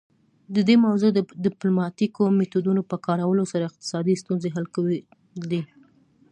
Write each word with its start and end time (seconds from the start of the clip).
د 0.55 0.57
دې 0.67 0.75
موضوع 0.85 1.09
د 1.13 1.19
ډیپلوماتیکو 1.45 2.21
میتودونو 2.39 2.81
په 2.89 2.95
کارولو 3.05 3.43
سره 3.51 3.63
اقتصادي 3.69 4.15
ستونزې 4.21 4.49
حل 4.55 4.65
کول 4.75 4.87
دي 5.51 5.61